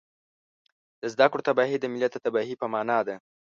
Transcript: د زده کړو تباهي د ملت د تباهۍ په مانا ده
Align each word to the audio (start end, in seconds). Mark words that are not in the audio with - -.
د 1.01 1.03
زده 1.13 1.25
کړو 1.31 1.45
تباهي 1.49 1.77
د 1.79 1.85
ملت 1.93 2.11
د 2.13 2.17
تباهۍ 2.25 2.55
په 2.61 2.67
مانا 2.73 2.99
ده 3.07 3.15